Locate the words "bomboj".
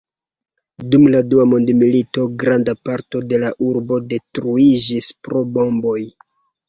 5.59-5.99